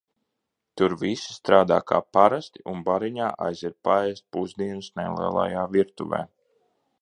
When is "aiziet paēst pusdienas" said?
3.49-4.89